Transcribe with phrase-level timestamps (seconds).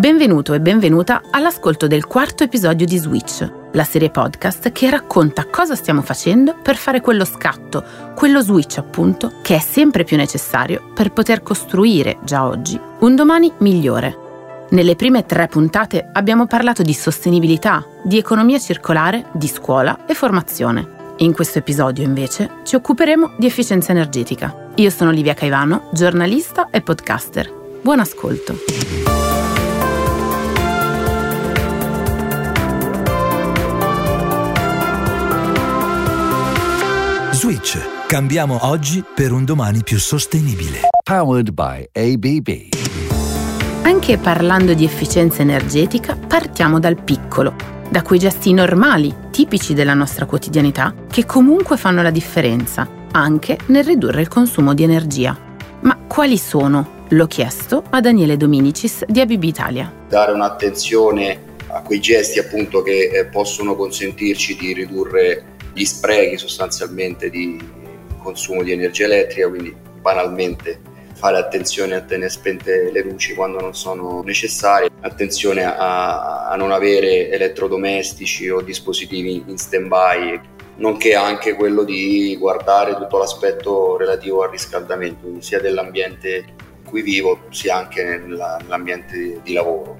[0.00, 5.74] Benvenuto e benvenuta all'ascolto del quarto episodio di Switch, la serie podcast che racconta cosa
[5.74, 11.12] stiamo facendo per fare quello scatto, quello switch appunto, che è sempre più necessario per
[11.12, 14.16] poter costruire, già oggi, un domani migliore.
[14.70, 21.14] Nelle prime tre puntate abbiamo parlato di sostenibilità, di economia circolare, di scuola e formazione.
[21.18, 24.70] In questo episodio invece ci occuperemo di efficienza energetica.
[24.76, 27.52] Io sono Livia Caivano, giornalista e podcaster.
[27.82, 29.29] Buon ascolto.
[37.40, 37.78] Switch.
[38.06, 40.80] Cambiamo oggi per un domani più sostenibile.
[41.02, 42.68] Powered by ABB.
[43.80, 47.54] Anche parlando di efficienza energetica, partiamo dal piccolo,
[47.88, 53.84] da quei gesti normali, tipici della nostra quotidianità, che comunque fanno la differenza, anche nel
[53.84, 55.34] ridurre il consumo di energia.
[55.80, 57.06] Ma quali sono?
[57.08, 59.90] L'ho chiesto a Daniele Dominicis di ABB Italia.
[60.06, 67.30] Dare un'attenzione a quei gesti appunto che eh, possono consentirci di ridurre gli sprechi sostanzialmente
[67.30, 67.58] di
[68.18, 70.80] consumo di energia elettrica, quindi banalmente
[71.14, 76.72] fare attenzione a tenere spente le luci quando non sono necessarie, attenzione a, a non
[76.72, 80.40] avere elettrodomestici o dispositivi in stand-by,
[80.76, 87.02] nonché anche quello di guardare tutto l'aspetto relativo al riscaldamento, quindi sia dell'ambiente in cui
[87.02, 89.99] vivo sia anche nell'ambiente di lavoro.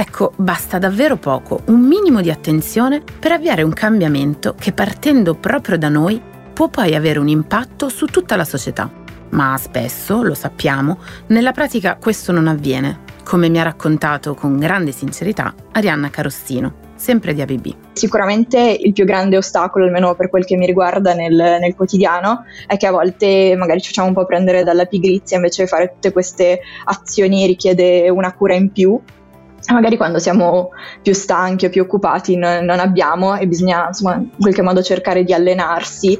[0.00, 5.76] Ecco, basta davvero poco, un minimo di attenzione per avviare un cambiamento che partendo proprio
[5.76, 8.88] da noi può poi avere un impatto su tutta la società.
[9.30, 14.92] Ma spesso, lo sappiamo, nella pratica questo non avviene, come mi ha raccontato con grande
[14.92, 17.66] sincerità Arianna Carossino, sempre di ABB.
[17.94, 22.76] Sicuramente il più grande ostacolo, almeno per quel che mi riguarda nel, nel, quotidiano, è
[22.76, 26.60] che a volte magari ci facciamo un po' prendere dalla pigrizia, invece fare tutte queste
[26.84, 29.02] azioni richiede una cura in più
[29.72, 30.70] magari quando siamo
[31.02, 35.24] più stanchi o più occupati non, non abbiamo e bisogna insomma in qualche modo cercare
[35.24, 36.18] di allenarsi.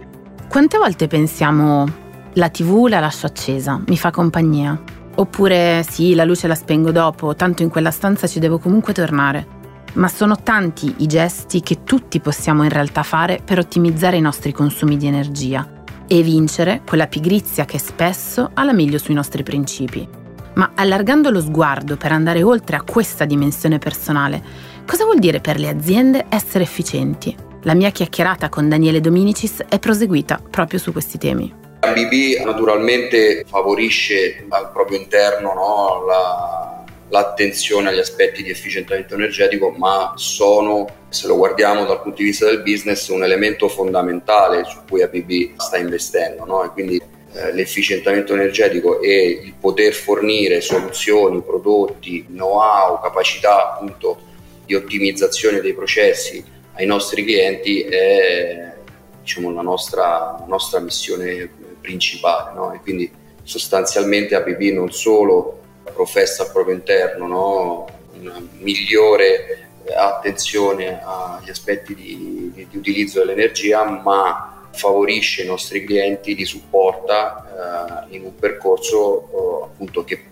[0.49, 1.87] Quante volte pensiamo
[2.35, 4.81] la tv la lascio accesa, mi fa compagnia?
[5.17, 9.57] Oppure sì, la luce la spengo dopo, tanto in quella stanza ci devo comunque tornare.
[9.95, 14.53] Ma sono tanti i gesti che tutti possiamo in realtà fare per ottimizzare i nostri
[14.53, 15.67] consumi di energia
[16.07, 20.09] e vincere quella pigrizia che spesso ha la meglio sui nostri principi.
[20.59, 24.43] Ma allargando lo sguardo per andare oltre a questa dimensione personale,
[24.85, 27.33] cosa vuol dire per le aziende essere efficienti?
[27.63, 31.55] La mia chiacchierata con Daniele Dominicis è proseguita proprio su questi temi.
[31.79, 40.15] ABB naturalmente favorisce al proprio interno no, la, l'attenzione agli aspetti di efficientamento energetico, ma
[40.17, 45.03] sono, se lo guardiamo dal punto di vista del business, un elemento fondamentale su cui
[45.03, 46.45] ABB sta investendo.
[46.45, 46.65] No?
[46.65, 47.01] E quindi
[47.33, 54.19] eh, l'efficientamento energetico e il poter fornire soluzioni, prodotti, know-how, capacità appunto
[54.65, 56.45] di ottimizzazione dei processi
[56.75, 58.73] ai nostri clienti è
[59.21, 61.51] diciamo, la nostra, nostra missione
[61.81, 62.55] principale.
[62.55, 62.73] No?
[62.73, 63.11] E quindi
[63.43, 65.61] sostanzialmente ABB non solo
[65.93, 67.87] professa al proprio interno no?
[68.21, 76.35] una migliore attenzione agli aspetti di, di, di utilizzo dell'energia, ma favorisce i nostri clienti,
[76.35, 80.23] li supporta eh, in un percorso eh, appunto che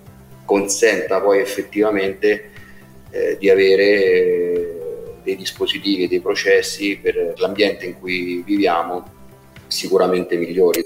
[0.44, 2.50] consenta poi effettivamente
[3.10, 4.80] eh, di avere eh,
[5.22, 9.04] dei dispositivi e dei processi per l'ambiente in cui viviamo
[9.66, 10.84] sicuramente migliori.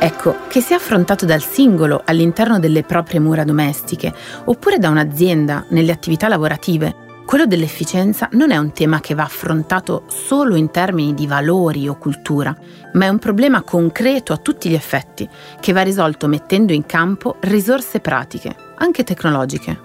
[0.00, 5.90] Ecco, che sia affrontato dal singolo all'interno delle proprie mura domestiche oppure da un'azienda nelle
[5.90, 11.26] attività lavorative, quello dell'efficienza non è un tema che va affrontato solo in termini di
[11.26, 12.56] valori o cultura,
[12.94, 15.28] ma è un problema concreto a tutti gli effetti,
[15.60, 19.78] che va risolto mettendo in campo risorse pratiche, anche tecnologiche.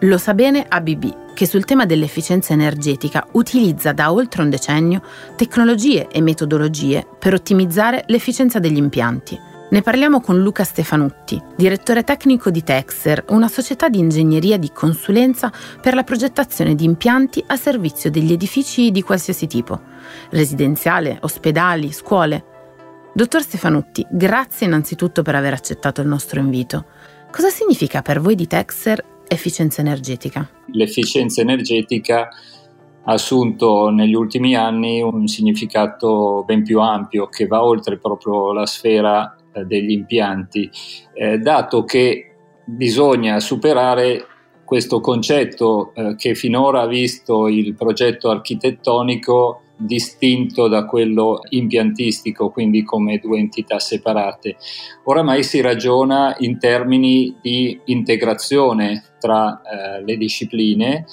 [0.00, 5.00] Lo sa bene ABB, che sul tema dell'efficienza energetica utilizza da oltre un decennio
[5.36, 12.50] tecnologie e metodologie per ottimizzare l'efficienza degli impianti ne parliamo con Luca Stefanutti, direttore tecnico
[12.50, 15.52] di Texer, una società di ingegneria di consulenza
[15.82, 19.78] per la progettazione di impianti a servizio degli edifici di qualsiasi tipo,
[20.30, 22.44] residenziale, ospedali, scuole.
[23.12, 26.86] Dottor Stefanutti, grazie innanzitutto per aver accettato il nostro invito.
[27.30, 30.48] Cosa significa per voi di Texer efficienza energetica?
[30.72, 32.28] L'efficienza energetica
[33.02, 38.64] ha assunto negli ultimi anni un significato ben più ampio che va oltre proprio la
[38.64, 40.70] sfera degli impianti,
[41.14, 42.34] eh, dato che
[42.64, 44.26] bisogna superare
[44.64, 52.82] questo concetto eh, che finora ha visto il progetto architettonico distinto da quello impiantistico, quindi
[52.82, 54.56] come due entità separate.
[55.04, 61.06] Oramai si ragiona in termini di integrazione tra eh, le discipline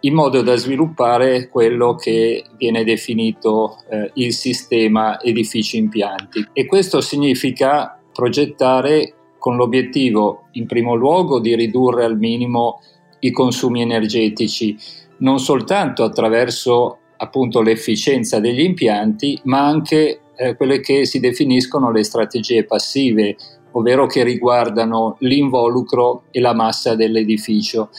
[0.00, 6.48] in modo da sviluppare quello che viene definito eh, il sistema edifici impianti.
[6.52, 12.80] E questo significa progettare con l'obiettivo in primo luogo di ridurre al minimo
[13.20, 14.76] i consumi energetici,
[15.18, 22.02] non soltanto attraverso appunto l'efficienza degli impianti, ma anche eh, quelle che si definiscono le
[22.02, 23.36] strategie passive,
[23.72, 27.90] ovvero che riguardano l'involucro e la massa dell'edificio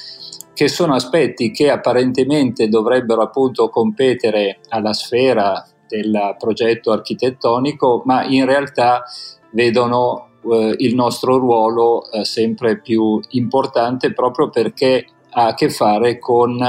[0.53, 8.45] che sono aspetti che apparentemente dovrebbero appunto competere alla sfera del progetto architettonico, ma in
[8.45, 9.03] realtà
[9.51, 16.17] vedono eh, il nostro ruolo eh, sempre più importante proprio perché ha a che fare
[16.17, 16.61] con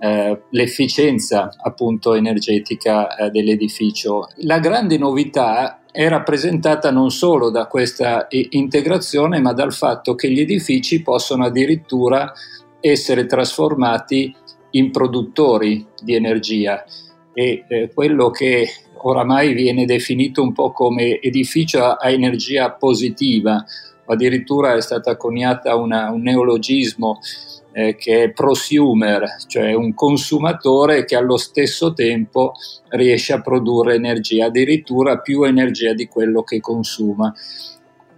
[0.00, 4.28] eh, l'efficienza appunto energetica eh, dell'edificio.
[4.42, 10.40] La grande novità è rappresentata non solo da questa integrazione, ma dal fatto che gli
[10.40, 12.32] edifici possono addirittura
[12.80, 14.34] essere trasformati
[14.70, 16.84] in produttori di energia
[17.32, 18.68] e eh, quello che
[19.00, 23.64] oramai viene definito un po' come edificio a energia positiva,
[24.06, 27.20] addirittura è stata coniata una, un neologismo
[27.72, 32.54] eh, che è prosumer, cioè un consumatore che allo stesso tempo
[32.88, 37.32] riesce a produrre energia, addirittura più energia di quello che consuma.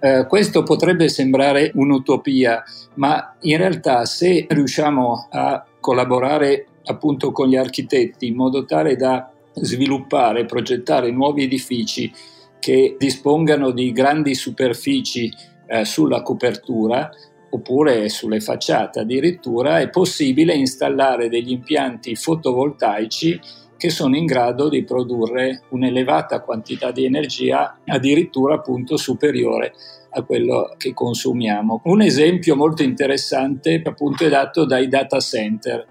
[0.02, 2.62] Eh, questo potrebbe sembrare un'utopia,
[2.94, 9.30] ma in realtà se riusciamo a collaborare appunto con gli architetti in modo tale da
[9.52, 12.10] sviluppare, progettare nuovi edifici
[12.58, 15.30] che dispongano di grandi superfici
[15.66, 17.10] eh, sulla copertura
[17.50, 23.40] oppure sulle facciate addirittura, è possibile installare degli impianti fotovoltaici
[23.80, 29.72] che sono in grado di produrre un'elevata quantità di energia addirittura appunto superiore
[30.10, 31.80] a quello che consumiamo.
[31.84, 35.86] Un esempio molto interessante appunto è dato dai data center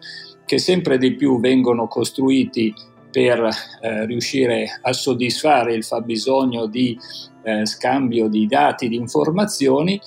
[0.45, 2.71] che sempre di più vengono costruiti
[3.09, 3.50] per
[3.81, 6.95] eh, riuscire a soddisfare il fabbisogno di
[7.42, 10.00] eh, scambio di dati, di informazioni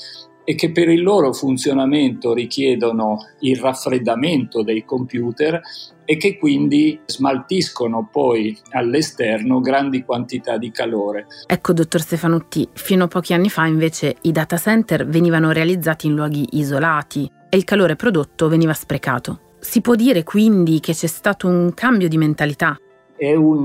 [0.44, 5.60] e che per il loro funzionamento richiedono il raffreddamento dei computer
[6.04, 11.26] e che quindi smaltiscono poi all'esterno grandi quantità di calore.
[11.46, 16.14] Ecco, dottor Stefanutti, fino a pochi anni fa invece i data center venivano realizzati in
[16.14, 19.56] luoghi isolati e il calore prodotto veniva sprecato.
[19.60, 22.76] Si può dire quindi che c'è stato un cambio di mentalità?
[23.16, 23.64] È un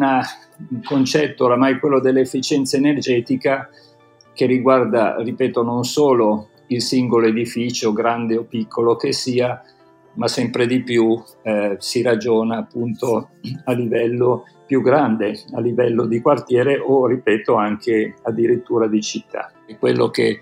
[0.83, 3.68] concetto oramai quello dell'efficienza energetica
[4.33, 9.61] che riguarda, ripeto, non solo il singolo edificio, grande o piccolo che sia,
[10.13, 13.29] ma sempre di più eh, si ragiona appunto
[13.65, 19.51] a livello più grande, a livello di quartiere o, ripeto, anche addirittura di città.
[19.65, 20.39] È quello che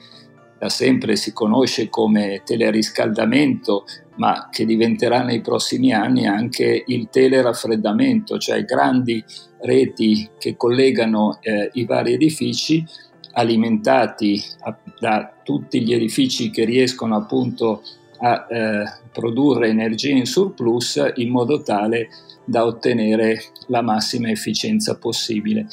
[0.57, 3.85] da sempre si conosce come teleriscaldamento,
[4.15, 9.23] ma che diventerà nei prossimi anni anche il teleraffreddamento, cioè grandi
[9.59, 12.83] reti che collegano eh, i vari edifici
[13.35, 14.41] alimentati
[14.99, 17.81] da tutti gli edifici che riescono appunto
[18.19, 22.09] a eh, produrre energia in surplus in modo tale
[22.45, 25.67] da ottenere la massima efficienza possibile.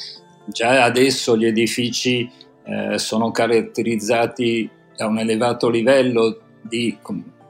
[0.45, 2.29] Già adesso gli edifici
[2.65, 6.97] eh, sono caratterizzati da un elevato livello di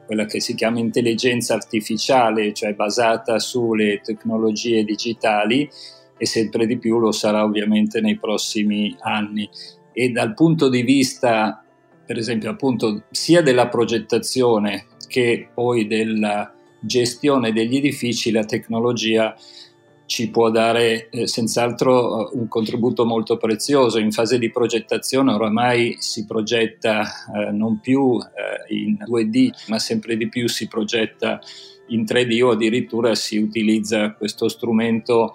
[0.06, 5.68] quella che si chiama intelligenza artificiale, cioè basata sulle tecnologie digitali
[6.16, 9.48] e sempre di più lo sarà ovviamente nei prossimi anni
[9.94, 11.64] e dal punto di vista,
[12.04, 19.34] per esempio, appunto, sia della progettazione che poi della gestione degli edifici, la tecnologia
[20.06, 23.98] ci può dare eh, senz'altro eh, un contributo molto prezioso.
[23.98, 30.16] In fase di progettazione oramai si progetta eh, non più eh, in 2D, ma sempre
[30.16, 31.40] di più si progetta
[31.88, 35.34] in 3D o addirittura si utilizza questo strumento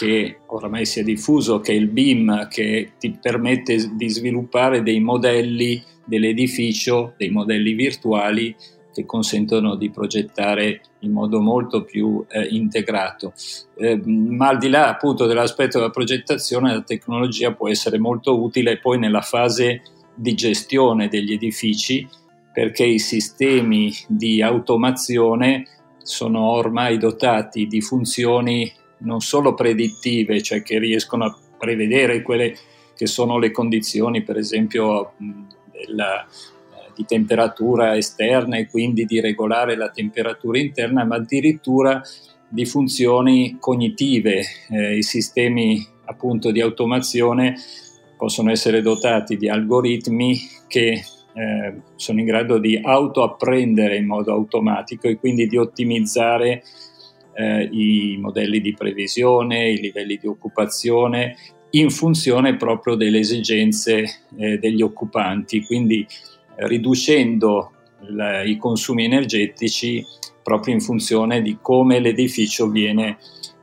[0.00, 4.98] che oramai si è diffuso, che è il BIM, che ti permette di sviluppare dei
[4.98, 8.56] modelli dell'edificio, dei modelli virtuali
[8.94, 13.34] che consentono di progettare in modo molto più eh, integrato.
[13.76, 18.78] Eh, ma al di là appunto dell'aspetto della progettazione, la tecnologia può essere molto utile
[18.78, 19.82] poi nella fase
[20.14, 22.08] di gestione degli edifici
[22.54, 25.66] perché i sistemi di automazione
[26.02, 32.56] sono ormai dotati di funzioni non solo predittive, cioè che riescono a prevedere quelle
[32.96, 35.12] che sono le condizioni, per esempio,
[35.72, 42.02] della, eh, di temperatura esterna e quindi di regolare la temperatura interna, ma addirittura
[42.48, 44.42] di funzioni cognitive.
[44.70, 47.54] Eh, I sistemi appunto di automazione
[48.16, 51.02] possono essere dotati di algoritmi che
[51.32, 56.62] eh, sono in grado di autoapprendere in modo automatico e quindi di ottimizzare
[57.40, 61.36] eh, i modelli di previsione, i livelli di occupazione
[61.70, 66.06] in funzione proprio delle esigenze eh, degli occupanti, quindi
[66.56, 67.72] riducendo
[68.08, 70.04] la, i consumi energetici
[70.42, 73.18] proprio in funzione di come l'edificio viene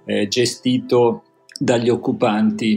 [0.05, 1.23] eh, gestito
[1.59, 2.75] dagli occupanti.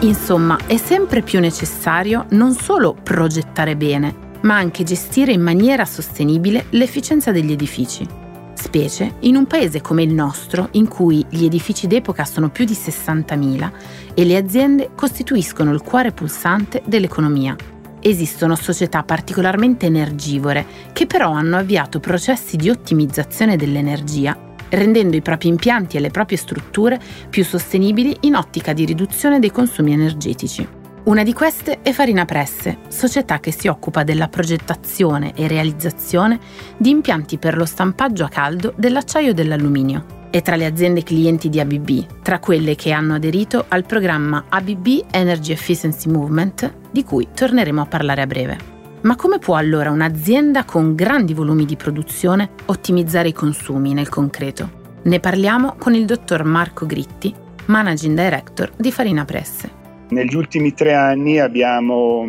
[0.00, 6.66] Insomma, è sempre più necessario non solo progettare bene, ma anche gestire in maniera sostenibile
[6.70, 8.06] l'efficienza degli edifici,
[8.54, 12.74] specie in un paese come il nostro in cui gli edifici d'epoca sono più di
[12.74, 13.70] 60.000
[14.14, 17.56] e le aziende costituiscono il cuore pulsante dell'economia.
[18.00, 25.48] Esistono società particolarmente energivore che però hanno avviato processi di ottimizzazione dell'energia rendendo i propri
[25.48, 30.66] impianti e le proprie strutture più sostenibili in ottica di riduzione dei consumi energetici.
[31.04, 36.38] Una di queste è Farina Presse, società che si occupa della progettazione e realizzazione
[36.76, 40.28] di impianti per lo stampaggio a caldo dell'acciaio e dell'alluminio.
[40.30, 45.06] È tra le aziende clienti di ABB, tra quelle che hanno aderito al programma ABB
[45.10, 48.58] Energy Efficiency Movement, di cui torneremo a parlare a breve.
[49.00, 54.70] Ma come può allora un'azienda con grandi volumi di produzione ottimizzare i consumi nel concreto?
[55.02, 57.34] Ne parliamo con il dottor Marco Gritti,
[57.66, 59.81] Managing Director di Farina Presse.
[60.12, 62.28] Negli ultimi tre anni abbiamo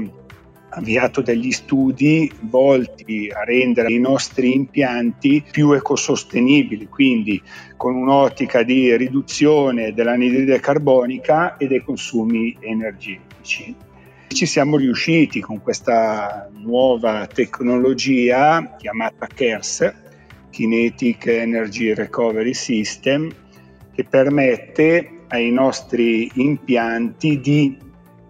[0.70, 7.42] avviato degli studi volti a rendere i nostri impianti più ecosostenibili, quindi
[7.76, 13.76] con un'ottica di riduzione dell'anidride carbonica e dei consumi energetici.
[14.30, 19.94] Ci siamo riusciti con questa nuova tecnologia chiamata KERS,
[20.52, 23.30] Kinetic Energy Recovery System,
[23.94, 27.78] che permette ai nostri impianti di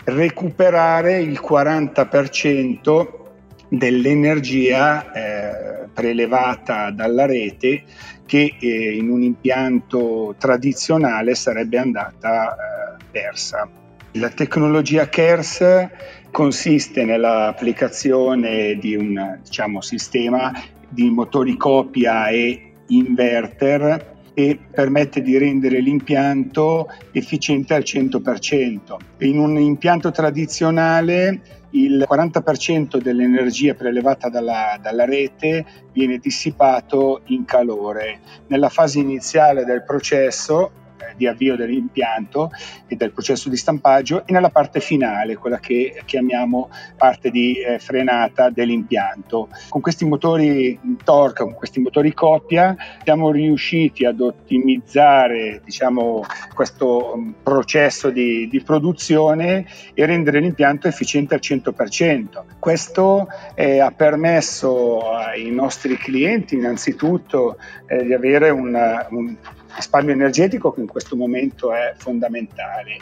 [0.05, 3.21] recuperare il 40%
[3.69, 7.83] dell'energia eh, prelevata dalla rete
[8.25, 13.69] che eh, in un impianto tradizionale sarebbe andata eh, persa.
[14.13, 15.89] La tecnologia KERS
[16.29, 20.51] consiste nell'applicazione di un diciamo, sistema
[20.87, 28.97] di motori copia e inverter e permette di rendere l'impianto efficiente al 100%.
[29.19, 38.19] In un impianto tradizionale il 40% dell'energia prelevata dalla, dalla, rete viene dissipato in calore.
[38.47, 40.71] Nella fase iniziale del processo
[41.15, 42.51] di avvio dell'impianto
[42.87, 47.79] e del processo di stampaggio e nella parte finale, quella che chiamiamo parte di eh,
[47.79, 49.49] frenata dell'impianto.
[49.69, 56.23] Con questi motori torque, con questi motori coppia, siamo riusciti ad ottimizzare diciamo,
[56.53, 62.43] questo mm, processo di, di, produzione e rendere l'impianto efficiente al 100%.
[62.59, 67.57] Questo eh, ha permesso ai nostri clienti innanzitutto
[67.87, 69.35] eh, di avere un, un
[69.75, 72.97] risparmio energetico che in questo momento è fondamentale,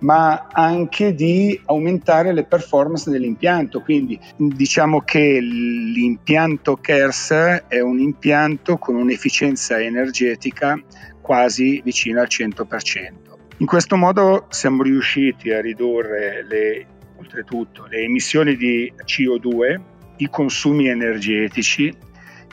[0.00, 3.80] ma anche di aumentare le performance dell'impianto.
[3.80, 10.80] Quindi diciamo che l'impianto KERS è un impianto con un'efficienza energetica
[11.20, 13.12] quasi vicina al 100%.
[13.58, 19.80] In questo modo siamo riusciti a ridurre le, oltretutto le emissioni di CO2,
[20.16, 21.96] i consumi energetici,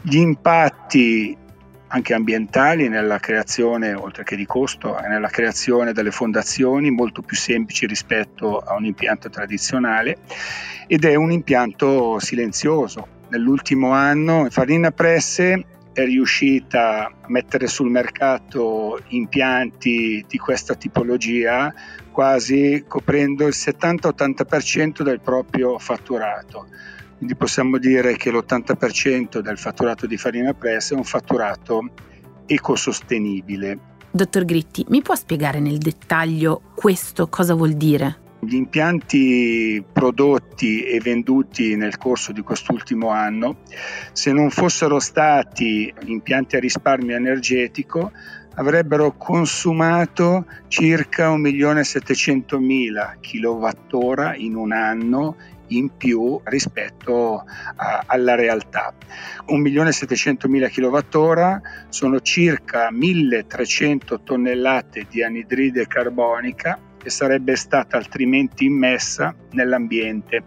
[0.02, 1.36] gli impatti
[1.94, 7.86] anche ambientali nella creazione, oltre che di costo, nella creazione delle fondazioni molto più semplici
[7.86, 10.18] rispetto a un impianto tradizionale
[10.88, 13.20] ed è un impianto silenzioso.
[13.30, 21.74] Nell'ultimo anno Farina Presse è riuscita a mettere sul mercato impianti di questa tipologia
[22.12, 26.68] quasi coprendo il 70-80% del proprio fatturato
[27.22, 31.92] quindi possiamo dire che l'80% del fatturato di Farina Press è un fatturato
[32.48, 33.78] ecosostenibile.
[34.10, 38.22] Dottor Gritti, mi può spiegare nel dettaglio questo cosa vuol dire?
[38.40, 43.58] Gli impianti prodotti e venduti nel corso di quest'ultimo anno,
[44.14, 48.12] se non fossero stati impianti a risparmio energetico,
[48.56, 55.36] avrebbero consumato circa 1.700.000 kWh in un anno
[55.76, 57.44] in più rispetto
[57.76, 58.94] a, alla realtà.
[59.48, 70.44] 1.700.000 kWh sono circa 1.300 tonnellate di anidride carbonica che sarebbe stata altrimenti immessa nell'ambiente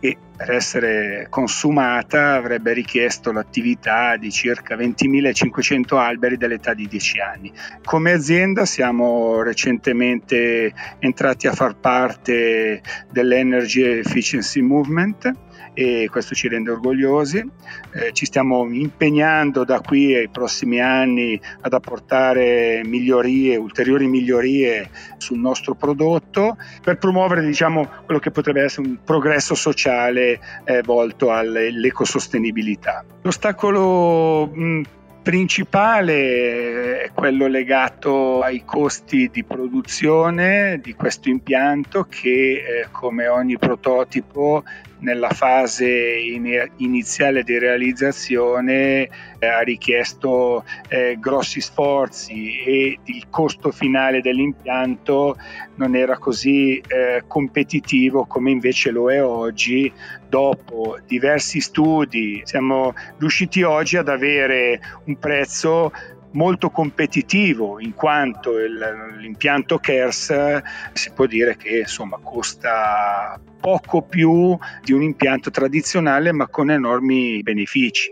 [0.00, 7.52] e per essere consumata avrebbe richiesto l'attività di circa 20.500 alberi dell'età di 10 anni.
[7.84, 15.32] Come azienda siamo recentemente entrati a far parte dell'Energy Efficiency Movement
[15.74, 17.38] e questo ci rende orgogliosi.
[17.92, 24.88] Eh, ci stiamo impegnando da qui ai prossimi anni ad apportare migliorie, ulteriori migliorie
[25.18, 31.32] sul nostro prodotto per promuovere diciamo, quello che potrebbe essere un progresso sociale eh, volto
[31.32, 33.04] all'ecosostenibilità.
[33.22, 34.82] L'ostacolo mh,
[35.24, 43.56] principale è quello legato ai costi di produzione di questo impianto che eh, come ogni
[43.56, 44.62] prototipo
[44.98, 49.08] nella fase in- iniziale di realizzazione
[49.38, 55.36] eh, ha richiesto eh, grossi sforzi e il costo finale dell'impianto
[55.76, 59.92] non era così eh, competitivo come invece lo è oggi.
[60.28, 65.92] Dopo diversi studi siamo riusciti oggi ad avere un prezzo
[66.34, 70.62] molto competitivo in quanto il, l'impianto KERS
[70.92, 77.42] si può dire che insomma costa poco più di un impianto tradizionale ma con enormi
[77.42, 78.10] benefici.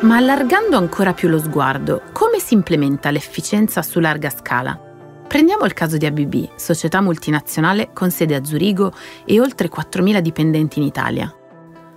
[0.00, 4.90] Ma allargando ancora più lo sguardo, come si implementa l'efficienza su larga scala?
[5.28, 8.92] Prendiamo il caso di ABB, società multinazionale con sede a Zurigo
[9.24, 11.32] e oltre 4.000 dipendenti in Italia.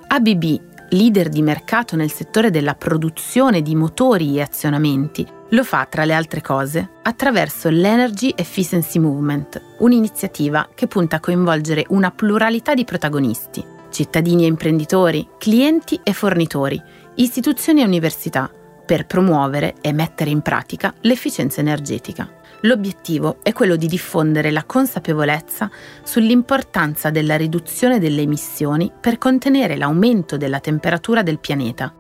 [0.08, 6.06] ABB leader di mercato nel settore della produzione di motori e azionamenti, lo fa tra
[6.06, 12.84] le altre cose attraverso l'Energy Efficiency Movement, un'iniziativa che punta a coinvolgere una pluralità di
[12.84, 16.82] protagonisti, cittadini e imprenditori, clienti e fornitori,
[17.16, 18.50] istituzioni e università,
[18.86, 22.30] per promuovere e mettere in pratica l'efficienza energetica.
[22.66, 25.70] L'obiettivo è quello di diffondere la consapevolezza
[26.04, 31.94] sull'importanza della riduzione delle emissioni per contenere l'aumento della temperatura del pianeta.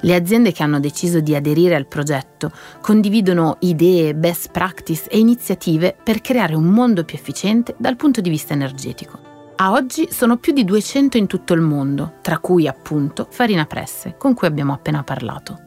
[0.00, 2.50] Le aziende che hanno deciso di aderire al progetto
[2.80, 8.28] condividono idee, best practice e iniziative per creare un mondo più efficiente dal punto di
[8.28, 9.20] vista energetico.
[9.56, 14.16] A oggi sono più di 200 in tutto il mondo, tra cui appunto Farina Presse,
[14.18, 15.65] con cui abbiamo appena parlato.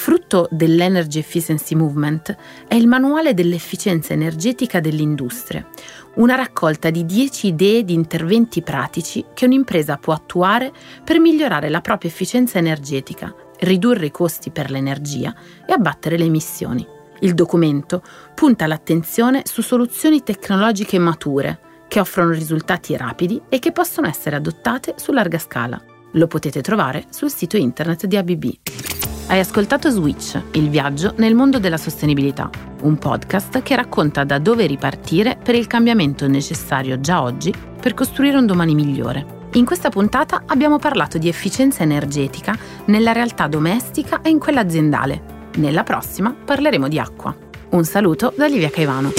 [0.00, 2.34] Frutto dell'Energy Efficiency Movement
[2.66, 5.68] è il manuale dell'efficienza energetica dell'industria,
[6.14, 10.72] una raccolta di 10 idee di interventi pratici che un'impresa può attuare
[11.04, 15.34] per migliorare la propria efficienza energetica, ridurre i costi per l'energia
[15.66, 16.84] e abbattere le emissioni.
[17.18, 18.02] Il documento
[18.34, 24.94] punta l'attenzione su soluzioni tecnologiche mature che offrono risultati rapidi e che possono essere adottate
[24.96, 25.78] su larga scala.
[26.12, 28.99] Lo potete trovare sul sito internet di ABB.
[29.30, 32.50] Hai ascoltato Switch, il viaggio nel mondo della sostenibilità,
[32.82, 38.36] un podcast che racconta da dove ripartire per il cambiamento necessario già oggi per costruire
[38.36, 39.48] un domani migliore.
[39.52, 45.22] In questa puntata abbiamo parlato di efficienza energetica nella realtà domestica e in quella aziendale.
[45.58, 47.32] Nella prossima parleremo di acqua.
[47.70, 49.12] Un saluto da Livia Caivano.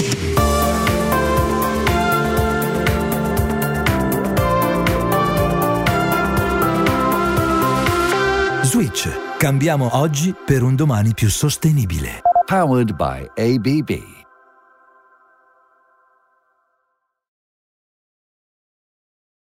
[8.72, 9.06] Switch
[9.36, 12.22] Cambiamo oggi per un domani più sostenibile.
[12.46, 14.21] Powered by ABB.